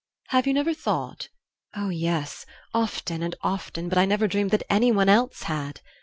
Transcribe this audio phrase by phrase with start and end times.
[0.29, 1.29] "Have you never thought"
[1.77, 5.79] "Oh, yes, often and often; but I never dreamed that anyone else had."